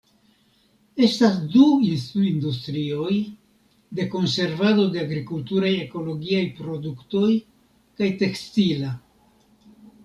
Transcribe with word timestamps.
Estas 1.07 1.35
du 1.55 1.65
industrioj: 2.29 3.17
de 4.01 4.09
konservado 4.15 4.89
de 4.97 5.05
agrikulturaj 5.09 5.73
ekologiaj 5.85 6.45
produktoj 6.63 7.33
kaj 8.01 8.13
tekstila. 8.25 8.95